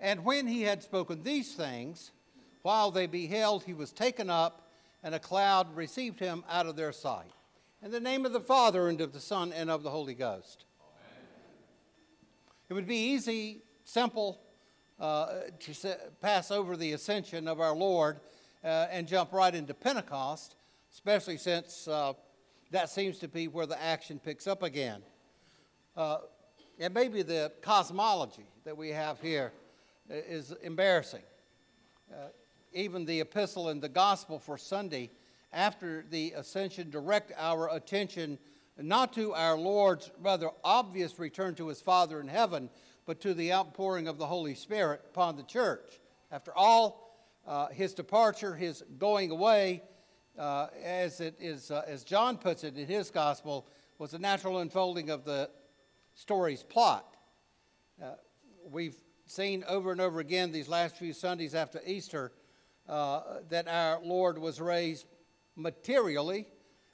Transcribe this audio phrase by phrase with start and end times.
[0.00, 2.12] And when he had spoken these things,
[2.62, 4.68] while they beheld, he was taken up,
[5.02, 7.30] and a cloud received him out of their sight.
[7.82, 10.64] In the name of the Father, and of the Son, and of the Holy Ghost.
[10.80, 11.24] Amen.
[12.68, 14.40] It would be easy, simple,
[15.00, 18.18] uh, to pass over the ascension of our Lord
[18.64, 20.56] uh, and jump right into Pentecost,
[20.92, 22.14] especially since uh,
[22.70, 25.02] that seems to be where the action picks up again.
[25.96, 26.18] Uh,
[26.80, 29.52] and maybe the cosmology that we have here
[30.08, 31.22] is embarrassing.
[32.12, 32.28] Uh,
[32.72, 35.10] even the epistle and the gospel for Sunday
[35.52, 38.38] after the ascension direct our attention
[38.80, 42.70] not to our Lord's rather obvious return to his Father in heaven,
[43.06, 46.00] but to the outpouring of the Holy Spirit upon the church.
[46.30, 49.82] After all, uh, his departure, his going away,
[50.38, 53.66] uh, as, it is, uh, as John puts it in his gospel,
[53.98, 55.50] was a natural unfolding of the
[56.14, 57.16] story's plot.
[58.00, 58.12] Uh,
[58.70, 58.96] we've
[59.30, 62.32] seen over and over again these last few Sundays after Easter
[62.88, 65.06] uh, that our Lord was raised
[65.56, 66.46] materially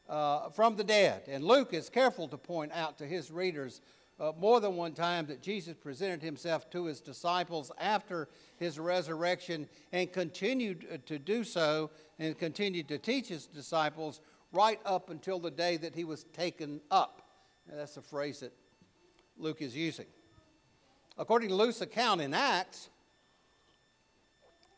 [0.09, 1.23] uh, from the dead.
[1.29, 3.81] And Luke is careful to point out to his readers
[4.19, 9.69] uh, more than one time that Jesus presented himself to his disciples after his resurrection
[9.93, 14.21] and continued uh, to do so and continued to teach his disciples
[14.53, 17.23] right up until the day that he was taken up.
[17.69, 18.53] Now, that's a phrase that
[19.37, 20.07] Luke is using.
[21.17, 22.91] According to Luke's account in Acts,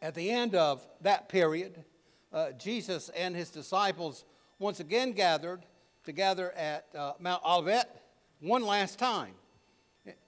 [0.02, 1.82] at the end of that period,
[2.30, 4.26] uh, Jesus and his disciples
[4.58, 5.64] once again gathered
[6.04, 8.02] together at uh, Mount Olivet
[8.40, 9.32] one last time.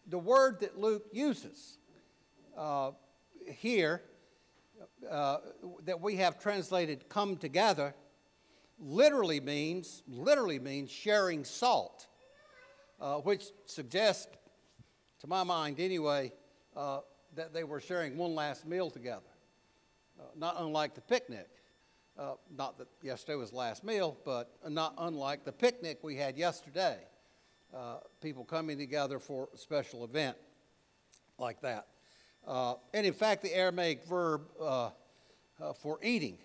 [0.07, 1.77] The word that Luke uses
[2.57, 2.93] uh,
[3.45, 4.03] here,
[5.11, 5.39] uh,
[5.85, 7.95] that we have translated come together,
[8.81, 12.07] literally means, literally means sharing salt,
[12.99, 14.27] uh, which suggests,
[15.21, 16.33] to my mind anyway,
[16.77, 17.01] uh,
[17.35, 19.23] that they were sharing one last meal together.
[20.19, 21.49] Uh, not unlike the picnic.
[22.19, 26.99] Uh, not that yesterday was last meal, but not unlike the picnic we had yesterday.
[27.73, 30.37] Uh, people coming together for a special event
[31.39, 31.87] like that.
[32.47, 34.91] Uh, and in fact, the Aramaic verb uh,
[35.81, 36.39] for eating,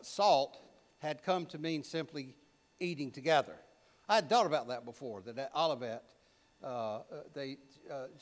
[0.00, 0.58] salt,
[0.98, 2.34] had come to mean simply
[2.80, 3.54] eating together.
[4.08, 6.02] I had thought about that before, that at Olivet,
[7.34, 7.58] they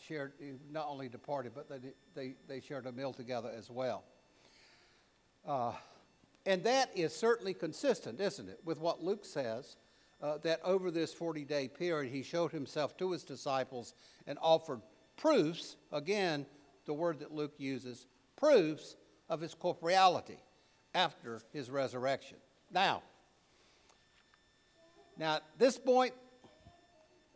[0.06, 0.32] shared,
[0.70, 4.04] not only departed, but they, they, they shared a meal together as well.
[5.46, 5.72] Uh,
[6.46, 9.76] and that is certainly consistent, isn't it, with what Luke says
[10.20, 13.94] uh, that over this 40 day period he showed himself to his disciples
[14.26, 14.80] and offered
[15.16, 16.46] proofs, again,
[16.86, 18.96] the word that Luke uses, proofs
[19.28, 20.38] of his corporeality
[20.94, 22.38] after his resurrection.
[22.72, 23.02] Now,
[25.16, 26.12] now at this point,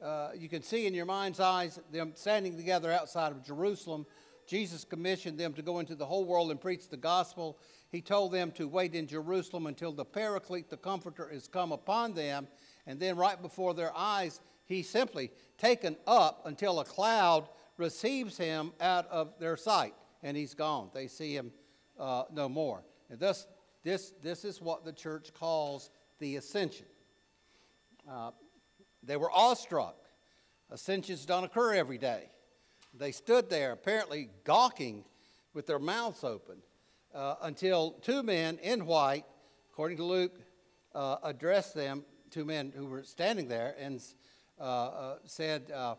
[0.02, 4.06] uh, you can see in your mind's eyes them standing together outside of Jerusalem.
[4.46, 7.58] Jesus commissioned them to go into the whole world and preach the gospel
[7.90, 12.14] he told them to wait in Jerusalem until the Paraclete, the Comforter, is come upon
[12.14, 12.48] them.
[12.86, 18.72] And then, right before their eyes, he simply taken up until a cloud receives him
[18.80, 20.90] out of their sight, and he's gone.
[20.92, 21.52] They see him
[21.98, 22.82] uh, no more.
[23.08, 23.46] And thus,
[23.82, 26.86] this, this is what the church calls the ascension.
[28.10, 28.32] Uh,
[29.06, 29.96] they were awestruck.
[30.70, 32.28] Ascensions don't occur every day.
[32.92, 35.04] They stood there, apparently gawking
[35.54, 36.56] with their mouths open
[37.14, 39.24] uh, until two men in white,
[39.72, 40.38] according to Luke,
[40.94, 44.02] uh, addressed them, two men who were standing there, and
[44.60, 45.94] uh, uh said, uh,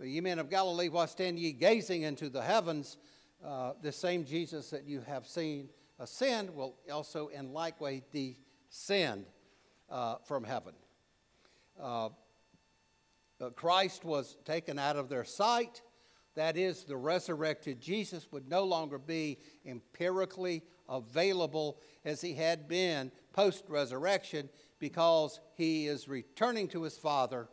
[0.00, 2.96] Ye men of Galilee, why stand ye gazing into the heavens?
[3.44, 5.68] Uh, the same Jesus that you have seen
[5.98, 9.26] ascend will also in like way descend
[10.24, 10.72] from heaven.
[13.50, 15.82] Christ was taken out of their sight
[16.34, 23.12] that is, the resurrected Jesus would no longer be empirically available as he had been
[23.32, 24.48] post resurrection
[24.78, 27.48] because he is returning to his Father,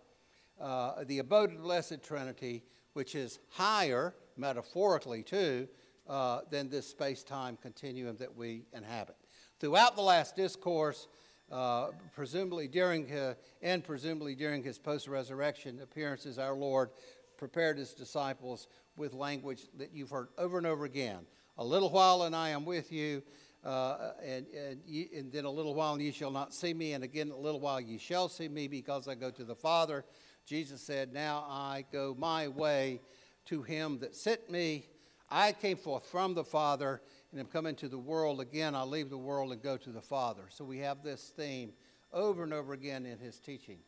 [0.59, 2.63] uh, the abode of the Blessed Trinity,
[2.93, 5.67] which is higher, metaphorically too,
[6.07, 9.15] uh, than this space time continuum that we inhabit.
[9.59, 11.07] Throughout the last discourse,
[11.51, 16.89] uh, presumably during uh, and presumably during his post-resurrection appearances, our Lord
[17.37, 18.67] prepared his disciples
[18.97, 21.19] with language that you've heard over and over again.
[21.57, 23.23] A little while and I am with you,
[23.63, 26.93] uh, and, and, you, and, then a little while and you shall not see me,
[26.93, 30.05] and again a little while you shall see me because I go to the Father.
[30.45, 33.01] Jesus said, Now I go my way
[33.45, 34.87] to him that sent me.
[35.29, 38.41] I came forth from the Father and am coming to the world.
[38.41, 40.43] Again, I leave the world and go to the Father.
[40.49, 41.73] So we have this theme
[42.11, 43.79] over and over again in his teaching.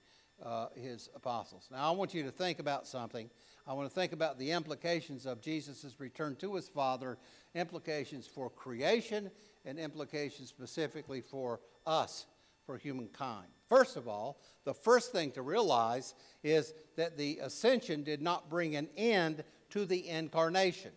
[0.44, 1.68] uh, his apostles.
[1.72, 3.30] Now, I want you to think about something.
[3.68, 7.18] I want to think about the implications of Jesus' return to his Father,
[7.54, 9.30] implications for creation,
[9.66, 12.26] and implications specifically for us,
[12.66, 13.48] for humankind.
[13.70, 18.76] First of all, the first thing to realize is that the ascension did not bring
[18.76, 20.92] an end to the incarnation.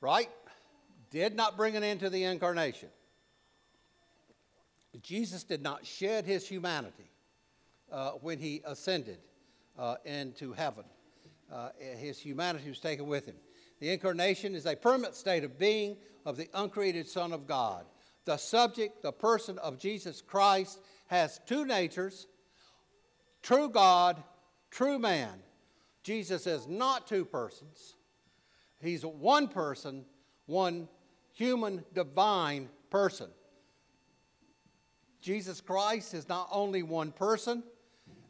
[0.00, 0.30] Right?
[1.10, 2.88] Did not bring an end to the incarnation.
[5.02, 7.10] Jesus did not shed his humanity
[7.90, 9.18] uh, when he ascended
[9.78, 10.84] uh, into heaven.
[11.52, 13.36] Uh, his humanity was taken with him.
[13.80, 17.86] The incarnation is a permanent state of being of the uncreated Son of God.
[18.24, 22.26] The subject, the person of Jesus Christ, has two natures
[23.42, 24.22] true God,
[24.70, 25.42] true man.
[26.02, 27.96] Jesus is not two persons,
[28.80, 30.04] he's one person,
[30.46, 30.88] one
[31.40, 33.30] human, divine person.
[35.22, 37.62] Jesus Christ is not only one person,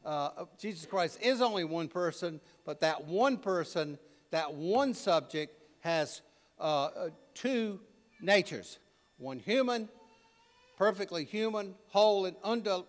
[0.04, 3.98] uh, Jesus Christ is only one person, but that one person,
[4.30, 6.22] that one subject, has
[6.60, 7.80] uh, uh, two
[8.20, 8.78] natures
[9.18, 9.88] one human,
[10.78, 12.36] perfectly human, whole and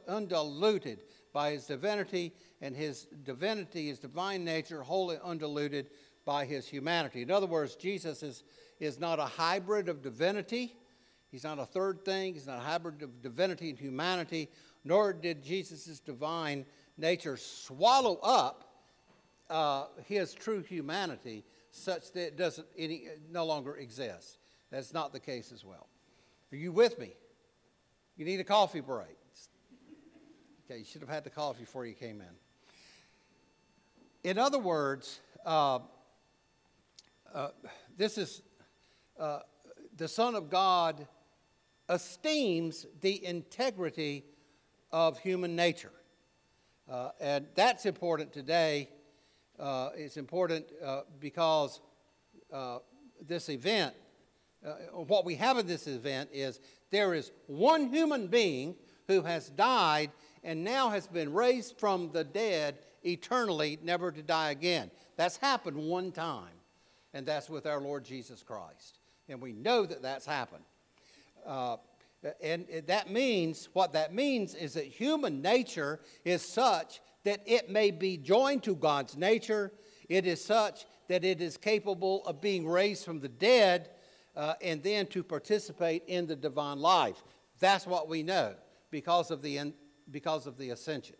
[0.07, 0.99] undiluted
[1.33, 2.31] by his divinity,
[2.61, 5.87] and his divinity, his divine nature, wholly undiluted
[6.31, 7.21] by his humanity.
[7.21, 8.43] In other words, Jesus is,
[8.79, 10.73] is not a hybrid of divinity.
[11.29, 12.35] He's not a third thing.
[12.35, 14.47] He's not a hybrid of divinity and humanity,
[14.85, 16.65] nor did Jesus' divine
[16.97, 18.63] nature swallow up
[19.49, 24.37] uh, his true humanity such that it doesn't any, no longer exist.
[24.71, 25.89] That's not the case as well.
[26.53, 27.11] Are you with me?
[28.15, 29.17] You need a coffee break.
[30.65, 34.31] Okay, you should have had the coffee before you came in.
[34.31, 35.79] In other words, uh,
[37.33, 37.49] uh,
[37.97, 38.41] this is
[39.19, 39.39] uh,
[39.97, 41.07] the Son of God
[41.89, 44.25] esteems the integrity
[44.91, 45.91] of human nature.
[46.89, 48.89] Uh, and that's important today.
[49.59, 51.79] Uh, it's important uh, because
[53.27, 53.93] this event,
[54.93, 58.75] what we have in this event is there is one human being
[59.07, 60.11] who has died
[60.43, 64.89] and now has been raised from the dead eternally, never to die again.
[65.15, 66.60] That's happened one time,
[67.13, 68.99] and that's with our Lord Jesus Christ.
[69.29, 70.63] And we know that that's happened.
[71.45, 71.77] Uh,
[72.41, 77.91] and that means, what that means is that human nature is such that it may
[77.91, 79.71] be joined to God's nature.
[80.07, 83.89] It is such that it is capable of being raised from the dead
[84.35, 87.23] uh, and then to participate in the divine life.
[87.59, 88.55] That's what we know
[88.91, 89.73] because of the,
[90.09, 91.15] because of the ascension.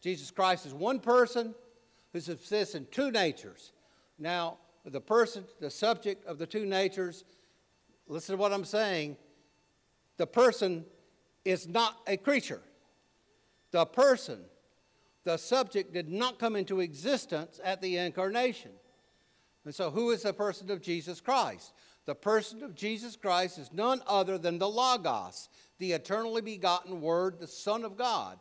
[0.00, 1.54] Jesus Christ is one person
[2.12, 3.72] who subsists in two natures.
[4.18, 7.24] Now, the person, the subject of the two natures,
[8.08, 9.16] listen to what I'm saying,
[10.16, 10.84] the person
[11.44, 12.60] is not a creature.
[13.70, 14.40] The person,
[15.24, 18.72] the subject, did not come into existence at the incarnation.
[19.64, 21.72] And so, who is the person of Jesus Christ?
[22.04, 27.38] The person of Jesus Christ is none other than the Logos, the eternally begotten Word,
[27.38, 28.38] the Son of God.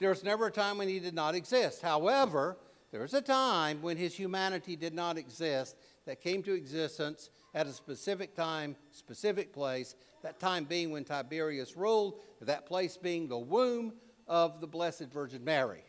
[0.00, 1.82] There's never a time when he did not exist.
[1.82, 2.56] However,
[2.90, 5.76] there was a time when his humanity did not exist
[6.06, 11.76] that came to existence at a specific time, specific place, that time being when Tiberius
[11.76, 13.92] ruled, that place being the womb
[14.26, 15.84] of the Blessed Virgin Mary.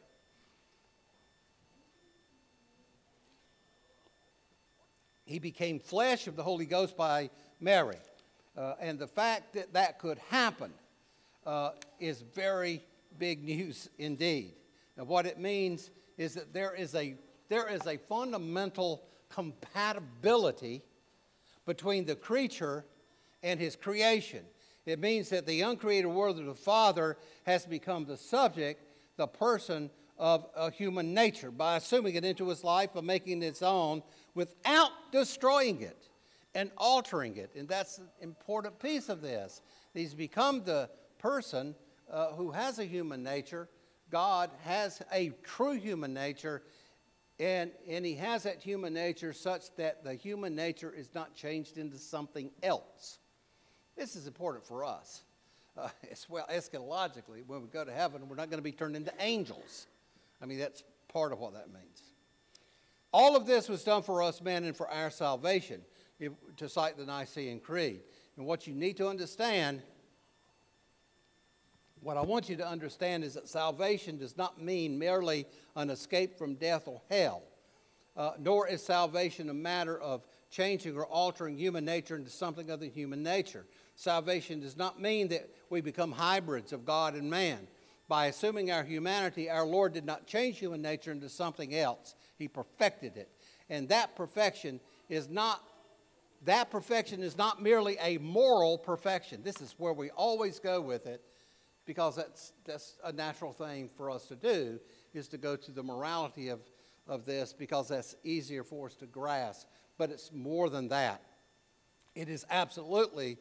[5.26, 7.30] He became flesh of the Holy Ghost by
[7.60, 7.98] Mary.
[8.58, 10.74] Uh, and the fact that that could happen
[11.46, 12.84] uh, is very
[13.18, 14.54] big news indeed.
[14.98, 15.90] Now, what it means
[16.22, 17.16] is that there is a,
[17.50, 20.84] there is a fundamental compatibility
[21.66, 22.86] between the creature
[23.44, 24.44] and his creation.
[24.86, 28.84] It means that the uncreated world of the Father has become the subject,
[29.18, 33.48] the person of a human nature by assuming it into his life, by making it
[33.48, 34.04] its own,
[34.36, 36.10] without destroying it
[36.54, 37.52] and altering it.
[37.56, 39.62] And that's an important piece of this.
[39.94, 41.76] He's become the person
[42.12, 43.70] uh, who has a human nature.
[44.12, 46.62] God has a true human nature,
[47.40, 51.78] and, and he has that human nature such that the human nature is not changed
[51.78, 53.20] into something else.
[53.96, 55.24] This is important for us.
[55.78, 58.96] Uh, as well, eschatologically, when we go to heaven, we're not going to be turned
[58.96, 59.88] into angels.
[60.42, 62.04] I mean, that's part of what that means.
[63.14, 65.82] All of this was done for us men and for our salvation,
[66.20, 68.02] if, to cite the Nicene Creed.
[68.38, 69.82] And what you need to understand,
[72.02, 76.38] what I want you to understand is that salvation does not mean merely an escape
[76.38, 77.44] from death or hell,
[78.18, 82.86] uh, nor is salvation a matter of changing or altering human nature into something other
[82.86, 83.66] than human nature.
[83.96, 87.68] Salvation does not mean that we become hybrids of God and man,
[88.08, 92.16] by assuming our humanity, our Lord did not change human nature into something else.
[92.38, 93.30] He perfected it.
[93.70, 95.64] And that perfection is not
[96.44, 99.44] that perfection is not merely a moral perfection.
[99.44, 101.24] This is where we always go with it
[101.86, 104.80] because that's, that's a natural thing for us to do
[105.14, 106.60] is to go to the morality of,
[107.08, 109.68] of this because that's easier for us to grasp.
[109.98, 111.22] But it's more than that.
[112.16, 113.38] It is absolutely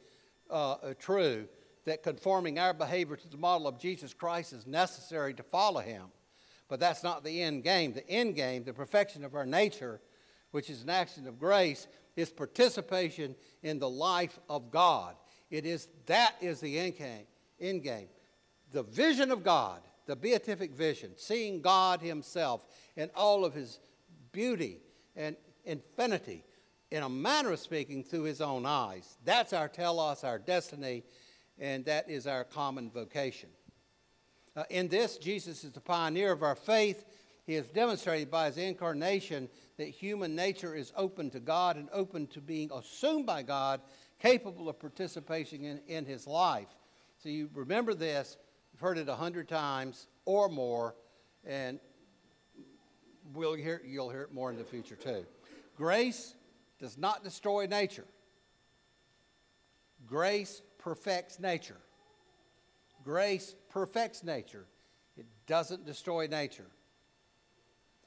[0.50, 1.48] uh, true
[1.84, 6.04] that conforming our behavior to the model of Jesus Christ is necessary to follow him.
[6.68, 7.92] But that's not the end game.
[7.92, 10.00] The end game, the perfection of our nature,
[10.52, 15.16] which is an action of grace, is participation in the life of God.
[15.50, 17.26] It is that is the end game.
[17.60, 18.08] End game.
[18.72, 22.64] The vision of God, the beatific vision, seeing God Himself
[22.96, 23.80] in all of His
[24.32, 24.78] beauty
[25.16, 26.44] and infinity,
[26.90, 29.16] in a manner of speaking, through His own eyes.
[29.24, 31.04] That's our telos, our destiny,
[31.58, 33.50] and that is our common vocation.
[34.56, 37.04] Uh, in this, Jesus is the pioneer of our faith.
[37.46, 42.26] He has demonstrated by his incarnation that human nature is open to God and open
[42.28, 43.80] to being assumed by God,
[44.20, 46.68] capable of participation in, in his life.
[47.22, 48.36] So you remember this,
[48.80, 50.94] heard it a hundred times or more,
[51.44, 51.78] and
[53.34, 55.24] we'll hear, you'll hear it more in the future too.
[55.76, 56.34] Grace
[56.78, 58.06] does not destroy nature.
[60.06, 61.76] Grace perfects nature.
[63.04, 64.66] Grace perfects nature.
[65.16, 66.66] It doesn't destroy nature.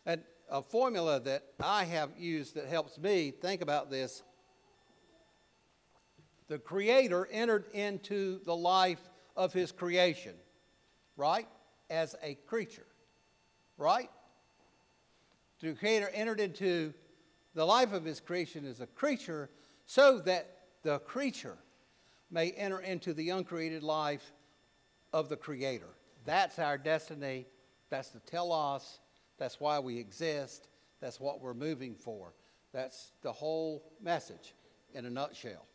[0.05, 4.23] And a formula that I have used that helps me think about this
[6.47, 8.99] the Creator entered into the life
[9.35, 10.33] of His creation,
[11.15, 11.47] right?
[11.89, 12.85] As a creature,
[13.77, 14.09] right?
[15.59, 16.93] The Creator entered into
[17.53, 19.49] the life of His creation as a creature
[19.85, 21.57] so that the creature
[22.29, 24.33] may enter into the uncreated life
[25.13, 25.89] of the Creator.
[26.25, 27.45] That's our destiny.
[27.89, 28.99] That's the telos.
[29.37, 30.67] That's why we exist.
[30.99, 32.33] That's what we're moving for.
[32.73, 34.55] That's the whole message
[34.93, 35.65] in a nutshell.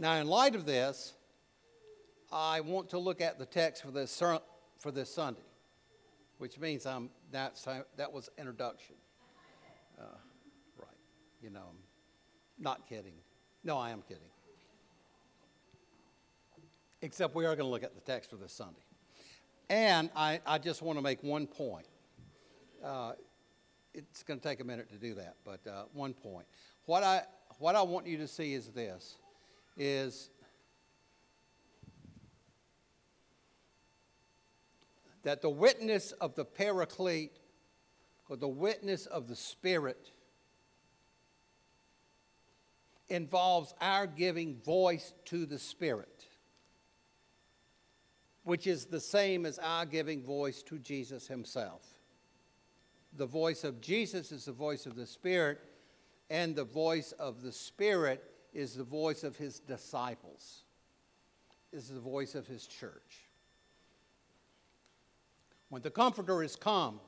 [0.00, 1.12] Now, in light of this,
[2.32, 4.22] I want to look at the text for this,
[4.78, 5.42] for this Sunday,
[6.38, 8.94] which means I'm, that's, that was introduction.
[10.00, 10.04] Uh,
[10.78, 10.88] right.
[11.42, 11.76] You know, I'm
[12.58, 13.12] not kidding.
[13.62, 14.22] No, I am kidding.
[17.02, 18.80] Except we are going to look at the text for this Sunday.
[19.68, 21.86] And I, I just want to make one point.
[22.82, 23.12] Uh,
[23.92, 26.46] it's going to take a minute to do that, but uh, one point.
[26.86, 27.24] What I,
[27.58, 29.18] what I want you to see is this,
[29.76, 30.30] is
[35.22, 37.38] that the witness of the paraclete,
[38.28, 40.10] or the witness of the Spirit,
[43.08, 46.26] involves our giving voice to the Spirit
[48.44, 51.82] which is the same as our giving voice to Jesus himself.
[53.16, 55.60] The voice of Jesus is the voice of the Spirit,
[56.30, 60.64] and the voice of the Spirit is the voice of his disciples,
[61.72, 63.26] is the voice of his church.
[65.68, 67.00] When the Comforter is come,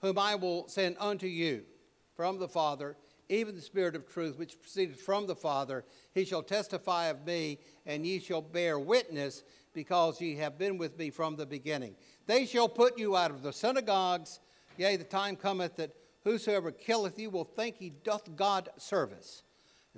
[0.00, 1.62] whom I will send unto you
[2.14, 2.96] from the Father,
[3.28, 7.58] even the Spirit of truth, which proceeded from the Father, he shall testify of me,
[7.86, 9.42] and ye shall bear witness
[9.72, 11.94] because ye have been with me from the beginning.
[12.26, 14.40] They shall put you out of the synagogues.
[14.76, 15.94] Yea, the time cometh that
[16.24, 19.42] whosoever killeth you will think he doth God service.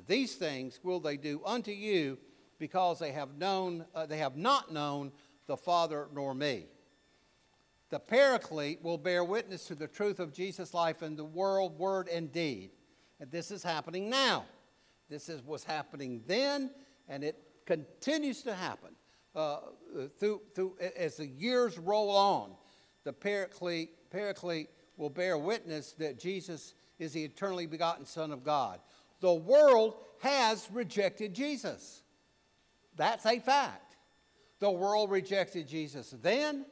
[0.06, 2.18] These things will they do unto you
[2.58, 5.12] because they have known uh, they have not known
[5.46, 6.66] the Father nor me.
[7.90, 12.08] The Paraclete will bear witness to the truth of Jesus' life in the world, word,
[12.08, 12.70] and deed.
[13.20, 14.46] And this is happening now.
[15.08, 16.70] This is, what's happening then,
[17.08, 17.36] and it
[17.66, 18.96] continues to happen
[19.34, 19.58] uh,
[20.18, 22.52] through, through, as the years roll on,
[23.04, 28.80] the paraclete, paraclete will bear witness that Jesus is the eternally begotten Son of God.
[29.24, 32.02] The world has rejected Jesus.
[32.94, 33.96] That's a fact.
[34.58, 36.66] The world rejected Jesus then,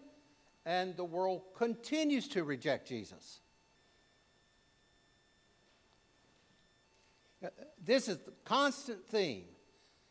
[0.67, 3.41] and the world continues to reject Jesus.
[7.43, 7.49] Uh,
[7.83, 9.47] this is the constant theme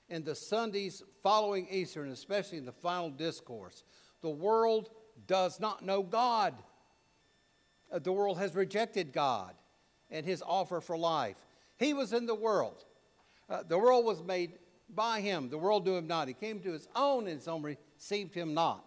[0.10, 3.84] in the Sundays following Easter, and especially in the final discourse.
[4.22, 4.90] The world
[5.28, 6.56] does not know God.
[7.92, 9.54] Uh, the world has rejected God
[10.10, 11.38] and his offer for life.
[11.82, 12.86] He was in the world.
[13.50, 15.50] Uh, the world was made by him.
[15.50, 16.28] The world knew him not.
[16.28, 18.86] He came to his own, and his own received him not.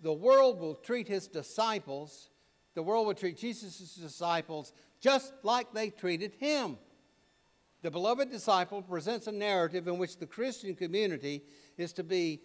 [0.00, 2.30] The world will treat his disciples,
[2.74, 6.78] the world will treat Jesus' disciples just like they treated him.
[7.82, 11.42] The beloved disciple presents a narrative in which the Christian community
[11.76, 12.40] is to be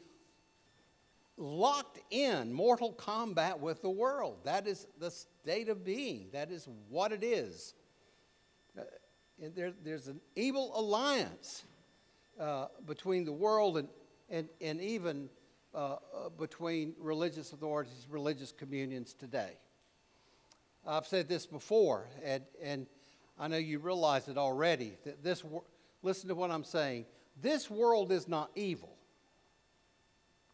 [1.38, 4.40] locked in mortal combat with the world.
[4.44, 7.74] That is the state of being, that is what it is.
[9.42, 11.64] And there, there's an evil alliance
[12.40, 13.88] uh, between the world and,
[14.30, 15.30] and, and even
[15.74, 19.58] uh, uh between religious authorities, religious communions today.
[20.86, 22.88] I've said this before, and, and
[23.40, 24.94] I know you realize it already.
[25.06, 25.44] That this,
[26.02, 27.06] listen to what I'm saying.
[27.42, 28.96] This world is not evil.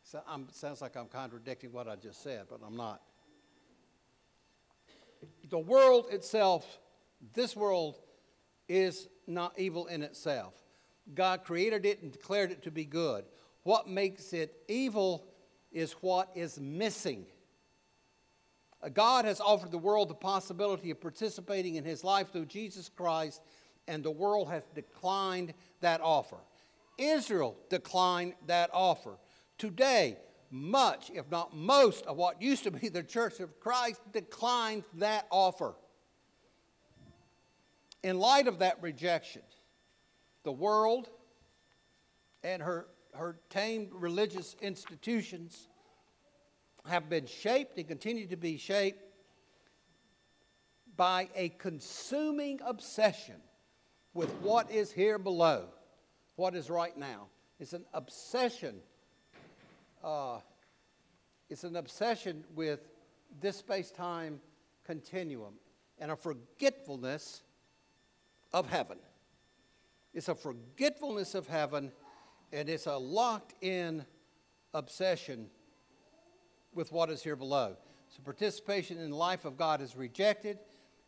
[0.04, 3.02] So I'm, sounds like I'm contradicting what I just said, but I'm not.
[5.50, 6.80] The world itself,
[7.34, 7.98] this world,
[8.68, 10.54] is not evil in itself.
[11.14, 13.26] God created it and declared it to be good.
[13.64, 15.26] What makes it evil
[15.72, 17.26] is what is missing.
[18.82, 22.90] Uh, God has offered the world the possibility of participating in his life through Jesus
[22.90, 23.42] Christ,
[23.88, 26.38] and the world has declined that offer.
[26.98, 29.18] Israel declined that offer.
[29.58, 30.18] Today,
[30.50, 35.28] much, if not most, of what used to be the Church of Christ declined that
[35.30, 35.76] offer.
[38.04, 39.42] In light of that rejection,
[40.44, 41.10] the world
[42.44, 45.68] and her, her tamed religious institutions
[46.86, 49.04] have been shaped and continue to be shaped
[50.96, 53.36] by a consuming obsession
[54.14, 55.66] with what is here below,
[56.36, 57.28] what is right now.
[57.60, 58.76] It's an obsession.
[60.04, 60.40] Uh,
[61.50, 62.80] it's an obsession with
[63.42, 64.40] this space time
[64.86, 65.54] continuum
[66.00, 67.44] and a forgetfulness
[68.54, 68.98] of heaven.
[70.14, 71.92] It's a forgetfulness of heaven,
[72.52, 74.06] and it's a locked in
[74.74, 75.50] obsession
[76.74, 77.76] with what is here below.
[78.10, 80.60] So participation in the life of God is rejected,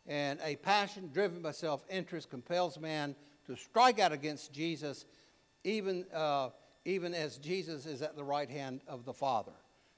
[0.06, 3.14] and a passion driven by self interest compels man
[3.46, 5.06] to strike out against Jesus,
[5.64, 6.50] even, uh,
[6.84, 9.52] even as Jesus is at the right hand of the Father.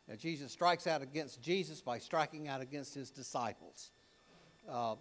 [0.08, 3.90] Now, Jesus strikes out against Jesus by striking out against his disciples.
[4.68, 4.96] Uh,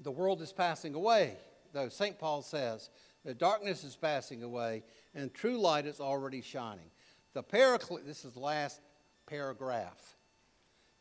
[0.00, 1.36] the world is passing away,
[1.72, 2.18] though St.
[2.18, 2.90] Paul says
[3.24, 4.82] the darkness is passing away
[5.14, 6.90] and true light is already shining.
[7.32, 8.80] The paraclete, this is last
[9.26, 10.16] paragraph.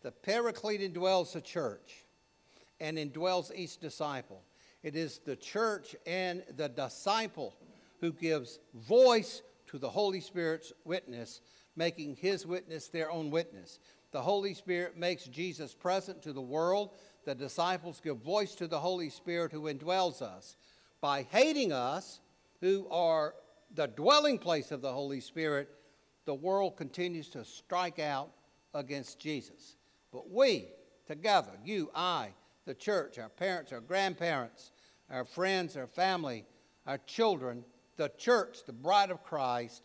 [0.01, 2.05] The Paraclete indwells the church
[2.79, 4.43] and indwells each disciple.
[4.83, 7.55] It is the church and the disciple
[8.01, 11.39] who gives voice to the Holy Spirit's witness,
[11.77, 13.79] making his witness their own witness.
[14.11, 16.91] The Holy Spirit makes Jesus present to the world.
[17.25, 20.57] The disciples give voice to the Holy Spirit who indwells us.
[20.99, 22.19] By hating us,
[22.59, 23.35] who are
[23.75, 25.69] the dwelling place of the Holy Spirit,
[26.25, 28.29] the world continues to strike out
[28.73, 29.75] against Jesus.
[30.11, 30.67] But we,
[31.05, 32.29] together, you, I,
[32.65, 34.71] the church, our parents, our grandparents,
[35.09, 36.45] our friends, our family,
[36.87, 37.63] our children,
[37.97, 39.83] the church, the bride of Christ,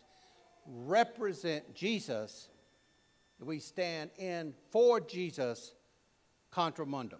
[0.65, 2.49] represent Jesus.
[3.39, 5.73] We stand in for Jesus
[6.51, 7.19] contra mundum.